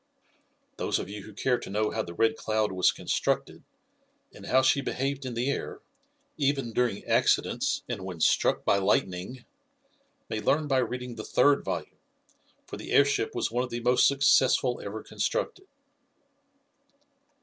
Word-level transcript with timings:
Those 0.77 0.97
of 0.97 1.09
you 1.09 1.21
who 1.21 1.31
care 1.31 1.59
to 1.59 1.69
know 1.69 1.91
how 1.91 2.01
the 2.01 2.15
Red 2.15 2.35
Cloud 2.35 2.71
was 2.71 2.91
constructed, 2.91 3.63
and 4.33 4.47
how 4.47 4.63
she 4.63 4.81
behaved 4.81 5.25
in 5.27 5.35
the 5.35 5.51
air, 5.51 5.79
even 6.37 6.73
during 6.73 7.05
accidents 7.05 7.83
and 7.87 8.03
when 8.03 8.19
struck 8.19 8.65
by 8.65 8.79
lightning, 8.79 9.45
may 10.27 10.41
learn 10.41 10.67
by 10.67 10.79
reading 10.79 11.17
the 11.17 11.23
third 11.23 11.63
volume, 11.63 11.99
for 12.65 12.77
the 12.77 12.91
airship 12.91 13.35
was 13.35 13.51
one 13.51 13.63
of 13.63 13.69
the 13.69 13.81
most 13.81 14.07
successful 14.07 14.81
ever 14.83 15.03
constructed. 15.03 15.67